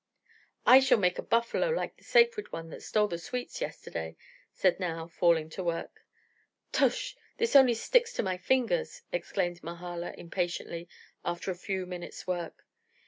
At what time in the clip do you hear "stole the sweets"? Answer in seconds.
2.81-3.61